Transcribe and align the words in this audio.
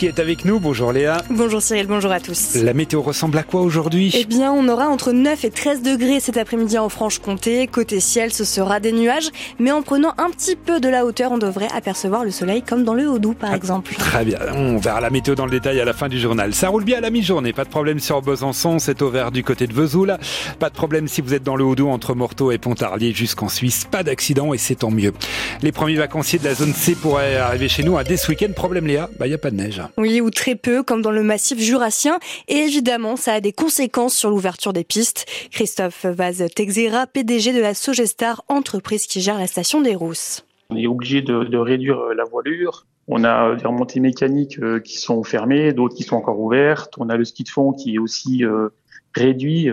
qui 0.00 0.06
est 0.06 0.20
avec 0.20 0.44
nous. 0.44 0.60
Bonjour 0.60 0.92
Léa. 0.92 1.24
Bonjour 1.28 1.60
Cyril, 1.60 1.88
bonjour 1.88 2.12
à 2.12 2.20
tous. 2.20 2.54
La 2.54 2.72
météo 2.72 3.02
ressemble 3.02 3.36
à 3.36 3.42
quoi 3.42 3.62
aujourd'hui? 3.62 4.12
Eh 4.14 4.26
bien, 4.26 4.52
on 4.52 4.68
aura 4.68 4.86
entre 4.86 5.10
9 5.10 5.44
et 5.44 5.50
13 5.50 5.82
degrés 5.82 6.20
cet 6.20 6.36
après-midi 6.36 6.78
en 6.78 6.88
Franche-Comté. 6.88 7.66
Côté 7.66 7.98
ciel, 7.98 8.32
ce 8.32 8.44
sera 8.44 8.78
des 8.78 8.92
nuages, 8.92 9.30
mais 9.58 9.72
en 9.72 9.82
prenant 9.82 10.14
un 10.18 10.30
petit 10.30 10.54
peu 10.54 10.78
de 10.78 10.88
la 10.88 11.04
hauteur, 11.04 11.32
on 11.32 11.38
devrait 11.38 11.66
apercevoir 11.74 12.22
le 12.22 12.30
soleil 12.30 12.62
comme 12.62 12.84
dans 12.84 12.94
le 12.94 13.08
Haut-Doubs 13.08 13.34
par 13.34 13.50
ah, 13.50 13.56
exemple. 13.56 13.92
Très 13.96 14.24
bien, 14.24 14.38
on 14.54 14.76
verra 14.76 15.00
la 15.00 15.10
météo 15.10 15.34
dans 15.34 15.46
le 15.46 15.50
détail 15.50 15.80
à 15.80 15.84
la 15.84 15.92
fin 15.92 16.08
du 16.08 16.20
journal. 16.20 16.54
Ça 16.54 16.68
roule 16.68 16.84
bien 16.84 16.98
à 16.98 17.00
la 17.00 17.10
mi-journée, 17.10 17.52
pas 17.52 17.64
de 17.64 17.70
problème 17.70 17.98
sur 17.98 18.22
Besançon, 18.22 18.78
c'est 18.78 19.02
au 19.02 19.10
vert 19.10 19.32
du 19.32 19.42
côté 19.42 19.66
de 19.66 19.72
Vesoul. 19.72 20.16
Pas 20.60 20.70
de 20.70 20.74
problème 20.74 21.08
si 21.08 21.22
vous 21.22 21.34
êtes 21.34 21.42
dans 21.42 21.56
le 21.56 21.64
Haut-Doubs 21.64 21.90
entre 21.90 22.14
Morteau 22.14 22.52
et 22.52 22.58
Pontarlier 22.58 23.12
jusqu'en 23.12 23.48
Suisse. 23.48 23.88
Pas 23.90 24.04
d'accident 24.04 24.54
et 24.54 24.58
c'est 24.58 24.76
tant 24.76 24.92
mieux. 24.92 25.12
Les 25.60 25.72
premiers 25.72 25.96
vacanciers 25.96 26.38
de 26.38 26.44
la 26.44 26.54
zone 26.54 26.72
C 26.72 26.94
pourraient 26.94 27.34
arriver 27.34 27.68
chez 27.68 27.82
nous 27.82 27.98
à 27.98 28.04
dès 28.04 28.16
ce 28.16 28.28
week-end. 28.28 28.52
Problème 28.54 28.86
Léa, 28.86 29.10
bah 29.18 29.26
il 29.26 29.32
y 29.32 29.34
a 29.34 29.38
pas 29.38 29.50
de 29.50 29.56
neige. 29.56 29.82
Oui, 29.96 30.20
ou 30.20 30.30
très 30.30 30.54
peu 30.54 30.82
comme 30.82 31.02
dans 31.02 31.10
le 31.10 31.22
massif 31.22 31.58
jurassien. 31.58 32.18
Et 32.48 32.56
évidemment, 32.56 33.16
ça 33.16 33.34
a 33.34 33.40
des 33.40 33.52
conséquences 33.52 34.14
sur 34.14 34.30
l'ouverture 34.30 34.72
des 34.72 34.84
pistes. 34.84 35.26
Christophe 35.50 36.04
Vaz-Texera, 36.04 37.06
PDG 37.06 37.52
de 37.52 37.60
la 37.60 37.74
Sogestar, 37.74 38.44
entreprise 38.48 39.06
qui 39.06 39.20
gère 39.20 39.38
la 39.38 39.46
station 39.46 39.80
des 39.80 39.94
Rousses. 39.94 40.44
On 40.70 40.76
est 40.76 40.86
obligé 40.86 41.22
de, 41.22 41.56
réduire 41.56 41.98
euh, 41.98 42.14
la 42.14 42.24
voilure. 42.24 42.86
On 43.06 43.24
a 43.24 43.54
des 43.54 43.66
remontées 43.66 44.00
mécaniques 44.00 44.58
euh, 44.58 44.80
qui 44.80 44.98
sont 44.98 45.24
fermées, 45.24 45.72
d'autres 45.72 45.94
qui 45.94 46.02
sont 46.02 46.16
encore 46.16 46.38
ouvertes. 46.38 46.94
On 46.98 47.08
a 47.08 47.16
le 47.16 47.24
ski 47.24 47.44
de 47.44 47.48
fond 47.48 47.72
qui 47.72 47.94
est 47.94 47.98
aussi 47.98 48.44
euh, 48.44 48.68
réduit 49.14 49.68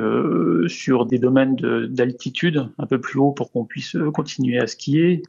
sur 0.67 1.05
des 1.05 1.19
domaines 1.19 1.55
d'altitude 1.89 2.69
un 2.79 2.85
peu 2.87 2.99
plus 2.99 3.19
haut 3.19 3.31
pour 3.31 3.51
qu'on 3.51 3.65
puisse 3.65 3.95
continuer 4.13 4.57
à 4.57 4.65
skier. 4.65 5.21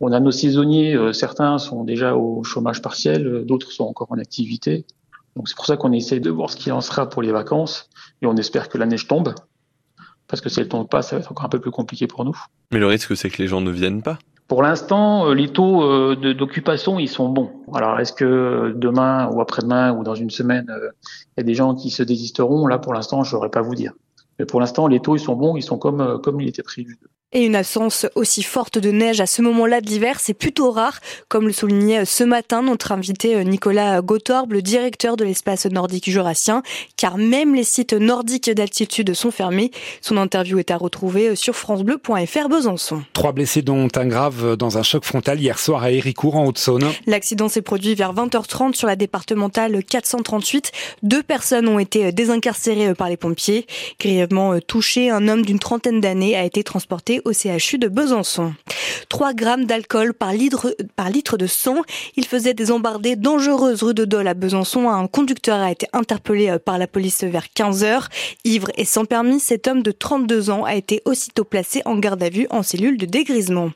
On 0.00 0.12
a 0.12 0.20
nos 0.20 0.32
saisonniers, 0.32 0.96
certains 1.12 1.58
sont 1.58 1.84
déjà 1.84 2.16
au 2.16 2.42
chômage 2.42 2.82
partiel, 2.82 3.44
d'autres 3.44 3.70
sont 3.70 3.84
encore 3.84 4.10
en 4.10 4.18
activité. 4.18 4.84
Donc 5.36 5.48
c'est 5.48 5.56
pour 5.56 5.66
ça 5.66 5.76
qu'on 5.76 5.92
essaie 5.92 6.20
de 6.20 6.30
voir 6.30 6.50
ce 6.50 6.56
qu'il 6.56 6.72
en 6.72 6.80
sera 6.80 7.08
pour 7.08 7.22
les 7.22 7.32
vacances 7.32 7.88
et 8.22 8.26
on 8.26 8.36
espère 8.36 8.68
que 8.68 8.78
la 8.78 8.86
neige 8.86 9.06
tombe. 9.06 9.34
Parce 10.26 10.40
que 10.40 10.48
si 10.48 10.60
elle 10.60 10.68
tombe 10.68 10.88
pas, 10.88 11.02
ça 11.02 11.16
va 11.16 11.20
être 11.20 11.30
encore 11.30 11.44
un 11.44 11.48
peu 11.48 11.60
plus 11.60 11.70
compliqué 11.70 12.06
pour 12.06 12.24
nous. 12.24 12.36
Mais 12.72 12.78
le 12.78 12.86
risque, 12.86 13.16
c'est 13.16 13.30
que 13.30 13.40
les 13.42 13.48
gens 13.48 13.60
ne 13.60 13.70
viennent 13.70 14.02
pas. 14.02 14.18
Pour 14.48 14.62
l'instant, 14.62 15.28
euh, 15.28 15.34
les 15.34 15.48
taux 15.48 15.82
euh, 15.82 16.34
d'occupation, 16.34 16.98
ils 16.98 17.08
sont 17.08 17.28
bons. 17.28 17.50
Alors, 17.72 17.98
est-ce 17.98 18.12
que 18.12 18.74
demain 18.76 19.30
ou 19.30 19.40
après-demain 19.40 19.92
ou 19.92 20.04
dans 20.04 20.14
une 20.14 20.30
semaine, 20.30 20.66
euh, 20.68 20.90
il 21.36 21.40
y 21.40 21.40
a 21.40 21.44
des 21.44 21.54
gens 21.54 21.74
qui 21.74 21.90
se 21.90 22.02
désisteront? 22.02 22.66
Là, 22.66 22.78
pour 22.78 22.92
l'instant, 22.92 23.22
je 23.24 23.30
saurais 23.30 23.48
pas 23.48 23.62
vous 23.62 23.74
dire. 23.74 23.92
Mais 24.38 24.44
pour 24.44 24.60
l'instant, 24.60 24.86
les 24.86 25.00
taux, 25.00 25.16
ils 25.16 25.20
sont 25.20 25.36
bons, 25.36 25.56
ils 25.56 25.62
sont 25.62 25.78
comme, 25.78 26.20
comme 26.22 26.40
il 26.40 26.48
était 26.48 26.62
prévu. 26.62 26.98
Et 27.36 27.46
une 27.46 27.56
absence 27.56 28.06
aussi 28.14 28.44
forte 28.44 28.78
de 28.78 28.92
neige 28.92 29.20
à 29.20 29.26
ce 29.26 29.42
moment-là 29.42 29.80
de 29.80 29.88
l'hiver, 29.88 30.20
c'est 30.20 30.34
plutôt 30.34 30.70
rare, 30.70 31.00
comme 31.26 31.48
le 31.48 31.52
soulignait 31.52 32.04
ce 32.04 32.22
matin 32.22 32.62
notre 32.62 32.92
invité 32.92 33.34
euh, 33.34 33.42
Nicolas 33.42 34.02
Gautorbe, 34.02 34.52
le 34.52 34.62
directeur 34.62 35.16
de 35.16 35.24
l'espace 35.24 35.66
nordique 35.66 36.08
jurassien, 36.08 36.62
car 36.96 37.18
même 37.18 37.56
les 37.56 37.64
sites 37.64 37.92
nordiques 37.92 38.52
d'altitude 38.52 39.14
sont 39.14 39.32
fermés. 39.32 39.72
Son 40.00 40.16
interview 40.16 40.60
est 40.60 40.70
à 40.70 40.76
retrouver 40.76 41.30
euh, 41.30 41.34
sur 41.34 41.56
francebleu.fr 41.56 42.48
Besançon. 42.48 43.02
Trois 43.14 43.32
blessés 43.32 43.62
dont 43.62 43.88
un 43.96 44.06
grave 44.06 44.54
dans 44.54 44.78
un 44.78 44.84
choc 44.84 45.04
frontal 45.04 45.40
hier 45.40 45.58
soir 45.58 45.82
à 45.82 45.90
Héricourt 45.90 46.36
en 46.36 46.46
Haute-Saône. 46.46 46.84
L'accident 47.08 47.48
s'est 47.48 47.62
produit 47.62 47.96
vers 47.96 48.14
20h30 48.14 48.74
sur 48.74 48.86
la 48.86 48.94
départementale 48.94 49.82
438. 49.82 50.70
Deux 51.02 51.24
personnes 51.24 51.66
ont 51.66 51.80
été 51.80 52.12
désincarcérées 52.12 52.94
par 52.94 53.08
les 53.08 53.16
pompiers. 53.16 53.66
Grièvement 53.98 54.60
touché, 54.60 55.10
un 55.10 55.26
homme 55.26 55.42
d'une 55.42 55.58
trentaine 55.58 56.00
d'années 56.00 56.36
a 56.36 56.44
été 56.44 56.62
transporté 56.62 57.22
au 57.24 57.32
CHU 57.32 57.78
de 57.78 57.88
Besançon. 57.88 58.54
3 59.08 59.34
grammes 59.34 59.64
d'alcool 59.64 60.14
par 60.14 60.32
litre, 60.32 61.36
de 61.36 61.46
sang. 61.46 61.76
Il 62.16 62.24
faisait 62.26 62.54
des 62.54 62.70
embardées 62.70 63.16
dangereuses 63.16 63.82
rue 63.82 63.94
de 63.94 64.04
Dole 64.04 64.28
à 64.28 64.34
Besançon. 64.34 64.88
Un 64.88 65.06
conducteur 65.06 65.60
a 65.60 65.70
été 65.70 65.86
interpellé 65.92 66.50
euh, 66.50 66.58
par 66.58 66.78
la 66.78 66.86
police 66.86 67.22
vers 67.24 67.52
15 67.52 67.84
heures. 67.84 68.08
Ivre 68.44 68.70
et 68.76 68.84
sans 68.84 69.04
permis, 69.04 69.40
cet 69.40 69.68
homme 69.68 69.82
de 69.82 69.90
32 69.90 70.50
ans 70.50 70.64
a 70.64 70.74
été 70.74 71.02
aussitôt 71.04 71.44
placé 71.44 71.82
en 71.84 71.96
garde 71.96 72.22
à 72.22 72.28
vue 72.28 72.46
en 72.50 72.62
cellule 72.62 72.96
de 72.96 73.06
dégrisement. 73.06 73.70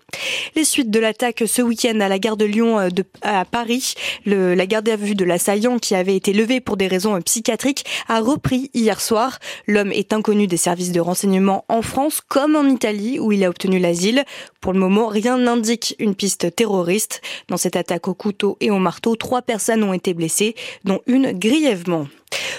Les 0.56 0.64
suites 0.64 0.90
de 0.90 0.98
l'attaque 0.98 1.44
ce 1.46 1.62
week-end 1.62 2.00
à 2.00 2.08
la 2.08 2.18
gare 2.18 2.36
de 2.36 2.44
Lyon 2.44 2.78
euh, 2.78 2.88
à 3.22 3.44
Paris, 3.44 3.94
la 4.26 4.66
garde 4.66 4.88
à 4.88 4.96
vue 4.96 5.14
de 5.14 5.24
l'assaillant 5.24 5.78
qui 5.78 5.94
avait 5.94 6.16
été 6.16 6.32
levée 6.32 6.60
pour 6.60 6.76
des 6.76 6.88
raisons 6.88 7.16
euh, 7.16 7.20
psychiatriques 7.20 7.84
a 8.08 8.20
repris 8.20 8.70
hier 8.74 9.00
soir. 9.00 9.38
L'homme 9.66 9.92
est 9.92 10.12
inconnu 10.12 10.46
des 10.46 10.56
services 10.56 10.92
de 10.92 11.00
renseignement 11.00 11.64
en 11.68 11.82
France 11.82 12.20
comme 12.26 12.56
en 12.56 12.64
Italie 12.64 13.18
où 13.18 13.32
il 13.32 13.37
a 13.44 13.48
obtenu 13.48 13.78
l'asile. 13.78 14.24
Pour 14.60 14.72
le 14.72 14.78
moment, 14.78 15.08
rien 15.08 15.38
n'indique 15.38 15.94
une 15.98 16.14
piste 16.14 16.54
terroriste. 16.54 17.20
Dans 17.48 17.56
cette 17.56 17.76
attaque 17.76 18.08
au 18.08 18.14
couteau 18.14 18.56
et 18.60 18.70
au 18.70 18.78
marteau, 18.78 19.16
trois 19.16 19.42
personnes 19.42 19.82
ont 19.82 19.92
été 19.92 20.14
blessées, 20.14 20.54
dont 20.84 21.00
une 21.06 21.32
grièvement. 21.32 22.06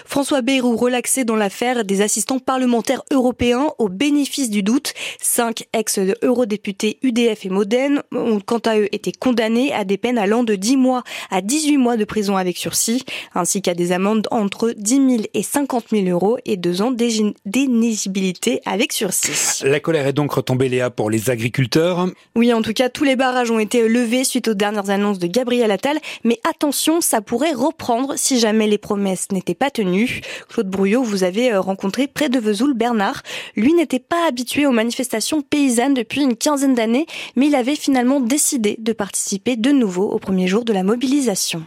François 0.09 0.41
Bayrou 0.41 0.75
relaxé 0.75 1.23
dans 1.23 1.35
l'affaire 1.35 1.85
des 1.85 2.01
assistants 2.01 2.39
parlementaires 2.39 3.03
européens 3.11 3.67
au 3.77 3.89
bénéfice 3.89 4.49
du 4.49 4.63
doute. 4.63 4.93
Cinq 5.21 5.67
ex-eurodéputés 5.71 6.97
UDF 7.03 7.45
et 7.45 7.49
Modène 7.49 8.01
ont 8.11 8.39
quant 8.39 8.57
à 8.57 8.79
eux 8.79 8.87
été 8.91 9.11
condamnés 9.11 9.71
à 9.71 9.83
des 9.83 9.99
peines 9.99 10.17
allant 10.17 10.43
de 10.43 10.55
10 10.55 10.77
mois 10.77 11.03
à 11.29 11.41
18 11.41 11.77
mois 11.77 11.95
de 11.95 12.05
prison 12.05 12.37
avec 12.37 12.57
sursis, 12.57 13.05
ainsi 13.35 13.61
qu'à 13.61 13.75
des 13.75 13.91
amendes 13.91 14.27
entre 14.31 14.73
10 14.75 14.95
000 14.95 15.23
et 15.35 15.43
50 15.43 15.89
000 15.91 16.07
euros 16.07 16.39
et 16.43 16.57
deux 16.57 16.81
ans 16.81 16.89
d'éligibilité 16.89 18.61
avec 18.65 18.93
sursis. 18.93 19.61
La 19.63 19.79
colère 19.79 20.07
est 20.07 20.13
donc 20.13 20.31
retombée, 20.31 20.69
Léa, 20.69 20.89
pour 20.89 21.11
les 21.11 21.29
agriculteurs. 21.29 22.07
Oui, 22.35 22.51
en 22.51 22.63
tout 22.63 22.73
cas, 22.73 22.89
tous 22.89 23.03
les 23.03 23.15
barrages 23.15 23.51
ont 23.51 23.59
été 23.59 23.87
levés 23.87 24.23
suite 24.23 24.47
aux 24.47 24.55
dernières 24.55 24.89
annonces 24.89 25.19
de 25.19 25.27
Gabriel 25.27 25.69
Attal, 25.69 25.99
mais 26.23 26.39
attention, 26.49 26.99
ça 26.99 27.21
pourrait 27.21 27.53
reprendre 27.53 28.15
si 28.17 28.39
jamais 28.39 28.65
les 28.65 28.79
promesses 28.79 29.27
n'étaient 29.31 29.53
pas 29.53 29.69
Claude 30.49 30.69
Brouillot, 30.69 31.03
vous 31.03 31.23
avez 31.23 31.51
euh, 31.51 31.61
rencontré 31.61 32.07
près 32.07 32.29
de 32.29 32.39
Vesoul 32.39 32.73
Bernard. 32.73 33.23
Lui 33.55 33.73
n'était 33.73 33.99
pas 33.99 34.27
habitué 34.27 34.65
aux 34.65 34.71
manifestations 34.71 35.41
paysannes 35.41 35.93
depuis 35.93 36.21
une 36.21 36.35
quinzaine 36.35 36.75
d'années, 36.75 37.05
mais 37.35 37.47
il 37.47 37.55
avait 37.55 37.75
finalement 37.75 38.19
décidé 38.19 38.75
de 38.79 38.93
participer 38.93 39.55
de 39.55 39.71
nouveau 39.71 40.09
au 40.09 40.19
premier 40.19 40.47
jour 40.47 40.65
de 40.65 40.73
la 40.73 40.83
mobilisation. 40.83 41.63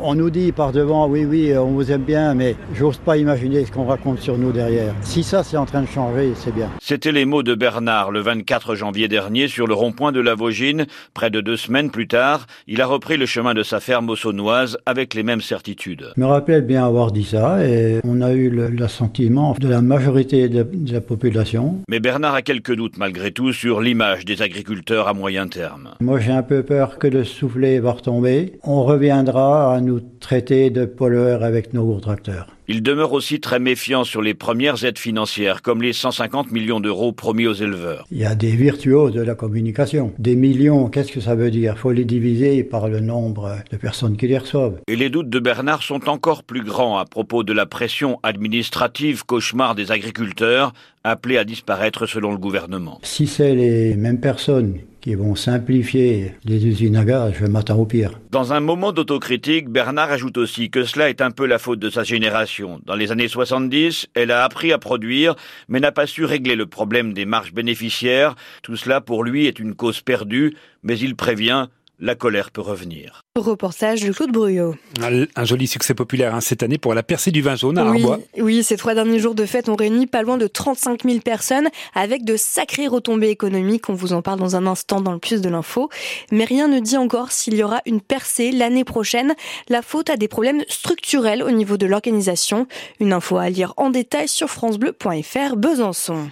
On 0.00 0.14
nous 0.14 0.30
dit 0.30 0.52
par 0.52 0.72
devant, 0.72 1.06
oui, 1.06 1.26
oui, 1.26 1.54
on 1.54 1.66
vous 1.72 1.92
aime 1.92 2.04
bien, 2.04 2.32
mais 2.32 2.56
j'ose 2.74 2.96
pas 2.96 3.18
imaginer 3.18 3.66
ce 3.66 3.70
qu'on 3.70 3.84
raconte 3.84 4.20
sur 4.20 4.38
nous 4.38 4.50
derrière. 4.50 4.94
Si 5.02 5.22
ça, 5.22 5.42
c'est 5.44 5.58
en 5.58 5.66
train 5.66 5.82
de 5.82 5.86
changer, 5.86 6.32
c'est 6.34 6.54
bien. 6.54 6.70
C'était 6.80 7.12
les 7.12 7.26
mots 7.26 7.42
de 7.42 7.54
Bernard 7.54 8.10
le 8.10 8.20
24 8.20 8.74
janvier 8.74 9.06
dernier 9.06 9.48
sur 9.48 9.66
le 9.66 9.74
rond-point 9.74 10.10
de 10.10 10.20
la 10.20 10.34
Vaugine. 10.34 10.86
Près 11.12 11.28
de 11.28 11.42
deux 11.42 11.58
semaines 11.58 11.90
plus 11.90 12.08
tard, 12.08 12.46
il 12.66 12.80
a 12.80 12.86
repris 12.86 13.18
le 13.18 13.26
chemin 13.26 13.52
de 13.52 13.62
sa 13.62 13.80
ferme 13.80 14.08
au 14.08 14.16
Saunoise 14.16 14.78
avec 14.86 15.12
les 15.12 15.22
mêmes 15.22 15.42
certitudes. 15.42 16.06
Je 16.16 16.20
me 16.22 16.26
rappelle 16.26 16.62
bien 16.62 16.86
avoir 16.86 17.12
dit 17.12 17.24
ça 17.24 17.62
et 17.62 18.00
on 18.02 18.22
a 18.22 18.32
eu 18.32 18.48
l'assentiment 18.74 19.54
de 19.60 19.68
la 19.68 19.82
majorité 19.82 20.48
de, 20.48 20.66
de 20.72 20.92
la 20.94 21.02
population. 21.02 21.76
Mais 21.90 22.00
Bernard 22.00 22.34
a 22.34 22.40
quelques 22.40 22.74
doutes 22.74 22.96
malgré 22.96 23.30
tout 23.30 23.52
sur 23.52 23.82
l'image 23.82 24.24
des 24.24 24.40
agriculteurs 24.40 25.06
à 25.06 25.12
moyen 25.12 25.48
terme. 25.48 25.90
Moi, 26.00 26.18
j'ai 26.18 26.32
un 26.32 26.42
peu 26.42 26.62
peur 26.62 26.98
que 26.98 27.08
le 27.08 27.24
soufflet 27.24 27.78
va 27.78 27.92
retomber. 27.92 28.54
On 28.64 28.84
reviendra 28.84 29.74
à 29.74 29.81
nous 29.82 30.00
traiter 30.20 30.70
de 30.70 30.84
pollueurs 30.84 31.42
avec 31.42 31.74
nos 31.74 31.84
gros 31.84 32.00
tracteurs. 32.00 32.46
Il 32.68 32.82
demeure 32.82 33.12
aussi 33.12 33.40
très 33.40 33.58
méfiant 33.58 34.04
sur 34.04 34.22
les 34.22 34.34
premières 34.34 34.84
aides 34.84 34.98
financières, 34.98 35.62
comme 35.62 35.82
les 35.82 35.92
150 35.92 36.52
millions 36.52 36.80
d'euros 36.80 37.12
promis 37.12 37.46
aux 37.46 37.52
éleveurs. 37.52 38.06
Il 38.10 38.18
y 38.18 38.24
a 38.24 38.34
des 38.34 38.52
virtuoses 38.52 39.12
de 39.12 39.20
la 39.20 39.34
communication. 39.34 40.12
Des 40.18 40.36
millions, 40.36 40.88
qu'est-ce 40.88 41.12
que 41.12 41.20
ça 41.20 41.34
veut 41.34 41.50
dire? 41.50 41.74
Il 41.76 41.78
faut 41.78 41.92
les 41.92 42.04
diviser 42.04 42.62
par 42.64 42.88
le 42.88 43.00
nombre 43.00 43.56
de 43.70 43.76
personnes 43.76 44.16
qui 44.16 44.28
les 44.28 44.38
reçoivent. 44.38 44.78
Et 44.86 44.96
les 44.96 45.10
doutes 45.10 45.28
de 45.28 45.38
Bernard 45.38 45.82
sont 45.82 46.08
encore 46.08 46.44
plus 46.44 46.62
grands 46.62 46.98
à 46.98 47.04
propos 47.04 47.42
de 47.42 47.52
la 47.52 47.66
pression 47.66 48.20
administrative 48.22 49.26
cauchemar 49.26 49.74
des 49.74 49.90
agriculteurs, 49.90 50.72
appelés 51.04 51.38
à 51.38 51.44
disparaître 51.44 52.06
selon 52.06 52.30
le 52.30 52.38
gouvernement. 52.38 53.00
Si 53.02 53.26
c'est 53.26 53.54
les 53.54 53.96
mêmes 53.96 54.20
personnes 54.20 54.78
qui 55.02 55.16
vont 55.16 55.34
simplifier 55.34 56.32
les 56.44 56.64
usines 56.64 56.96
à 56.96 57.32
je 57.32 57.44
m'attends 57.44 57.76
au 57.76 57.84
pire. 57.84 58.20
Dans 58.30 58.52
un 58.52 58.60
moment 58.60 58.92
d'autocritique, 58.92 59.68
Bernard 59.68 60.12
ajoute 60.12 60.38
aussi 60.38 60.70
que 60.70 60.84
cela 60.84 61.10
est 61.10 61.20
un 61.20 61.32
peu 61.32 61.44
la 61.44 61.58
faute 61.58 61.80
de 61.80 61.90
sa 61.90 62.04
génération. 62.04 62.80
Dans 62.86 62.94
les 62.94 63.10
années 63.10 63.28
70, 63.28 64.06
elle 64.14 64.30
a 64.30 64.44
appris 64.44 64.72
à 64.72 64.78
produire, 64.78 65.34
mais 65.68 65.80
n'a 65.80 65.90
pas 65.90 66.06
su 66.06 66.24
régler 66.24 66.54
le 66.54 66.66
problème 66.66 67.12
des 67.12 67.26
marges 67.26 67.52
bénéficiaires. 67.52 68.36
Tout 68.62 68.76
cela 68.76 69.00
pour 69.00 69.24
lui 69.24 69.46
est 69.46 69.58
une 69.58 69.74
cause 69.74 70.00
perdue, 70.00 70.54
mais 70.84 70.96
il 70.96 71.16
prévient, 71.16 71.66
la 71.98 72.14
colère 72.14 72.52
peut 72.52 72.60
revenir. 72.60 73.22
Reportage 73.38 74.02
de 74.02 74.12
Claude 74.12 74.30
Bruyot. 74.30 74.74
Un 75.00 75.44
joli 75.46 75.66
succès 75.66 75.94
populaire 75.94 76.34
hein, 76.34 76.42
cette 76.42 76.62
année 76.62 76.76
pour 76.76 76.92
la 76.92 77.02
percée 77.02 77.30
du 77.30 77.40
vin 77.40 77.56
jaune 77.56 77.78
à 77.78 77.86
oui, 77.86 78.04
Oui, 78.36 78.62
ces 78.62 78.76
trois 78.76 78.94
derniers 78.94 79.20
jours 79.20 79.34
de 79.34 79.46
fête 79.46 79.70
ont 79.70 79.74
réuni 79.74 80.06
pas 80.06 80.20
loin 80.20 80.36
de 80.36 80.46
35 80.46 81.04
000 81.04 81.20
personnes 81.20 81.70
avec 81.94 82.26
de 82.26 82.36
sacrées 82.36 82.88
retombées 82.88 83.30
économiques. 83.30 83.88
On 83.88 83.94
vous 83.94 84.12
en 84.12 84.20
parle 84.20 84.38
dans 84.38 84.54
un 84.54 84.66
instant 84.66 85.00
dans 85.00 85.12
le 85.12 85.18
plus 85.18 85.40
de 85.40 85.48
l'info. 85.48 85.88
Mais 86.30 86.44
rien 86.44 86.68
ne 86.68 86.78
dit 86.78 86.98
encore 86.98 87.32
s'il 87.32 87.54
y 87.54 87.62
aura 87.62 87.80
une 87.86 88.02
percée 88.02 88.52
l'année 88.52 88.84
prochaine. 88.84 89.34
La 89.70 89.80
faute 89.80 90.10
a 90.10 90.18
des 90.18 90.28
problèmes 90.28 90.62
structurels 90.68 91.42
au 91.42 91.52
niveau 91.52 91.78
de 91.78 91.86
l'organisation. 91.86 92.66
Une 93.00 93.14
info 93.14 93.38
à 93.38 93.48
lire 93.48 93.72
en 93.78 93.88
détail 93.88 94.28
sur 94.28 94.50
francebleu.fr 94.50 95.56
Besançon. 95.56 96.28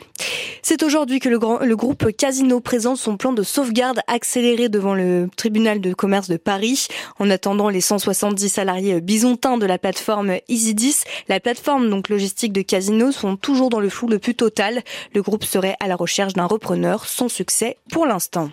C'est 0.62 0.82
aujourd'hui 0.82 1.20
que 1.20 1.28
le, 1.28 1.38
grand, 1.38 1.60
le 1.60 1.76
groupe 1.76 2.12
Casino 2.12 2.60
présente 2.60 2.98
son 2.98 3.16
plan 3.16 3.32
de 3.32 3.42
sauvegarde 3.42 4.00
accéléré 4.06 4.68
devant 4.68 4.94
le 4.94 5.28
tribunal 5.34 5.80
de 5.80 5.94
commerce 5.94 6.28
de 6.28 6.36
Paris. 6.36 6.88
En 7.18 7.30
attendant 7.30 7.68
les 7.68 7.80
170 7.80 8.48
salariés 8.48 9.00
bisontins 9.00 9.58
de 9.58 9.66
la 9.66 9.78
plateforme 9.78 10.36
EasyDis, 10.48 11.04
la 11.28 11.40
plateforme 11.40 11.88
donc 11.90 12.08
logistique 12.08 12.52
de 12.52 12.62
Casino 12.62 13.12
sont 13.12 13.36
toujours 13.36 13.70
dans 13.70 13.80
le 13.80 13.88
flou 13.88 14.08
le 14.08 14.18
plus 14.18 14.34
total. 14.34 14.82
Le 15.14 15.22
groupe 15.22 15.44
serait 15.44 15.76
à 15.80 15.88
la 15.88 15.96
recherche 15.96 16.32
d'un 16.32 16.46
repreneur 16.46 17.06
sans 17.06 17.28
succès 17.28 17.76
pour 17.90 18.06
l'instant. 18.06 18.50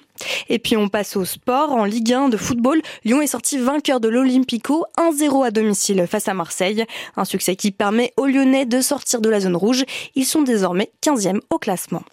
Et 0.49 0.59
puis 0.59 0.77
on 0.77 0.89
passe 0.89 1.15
au 1.15 1.25
sport. 1.25 1.71
En 1.71 1.85
Ligue 1.85 2.13
1 2.13 2.29
de 2.29 2.37
football, 2.37 2.81
Lyon 3.05 3.21
est 3.21 3.27
sorti 3.27 3.57
vainqueur 3.57 3.99
de 3.99 4.07
l'Olympico 4.07 4.85
1-0 4.97 5.45
à 5.45 5.51
domicile 5.51 6.05
face 6.09 6.27
à 6.27 6.33
Marseille. 6.33 6.85
Un 7.15 7.25
succès 7.25 7.55
qui 7.55 7.71
permet 7.71 8.13
aux 8.17 8.25
Lyonnais 8.25 8.65
de 8.65 8.81
sortir 8.81 9.21
de 9.21 9.29
la 9.29 9.39
zone 9.39 9.55
rouge. 9.55 9.85
Ils 10.15 10.25
sont 10.25 10.41
désormais 10.41 10.91
15e 11.03 11.39
au 11.49 11.57
classement. 11.57 12.03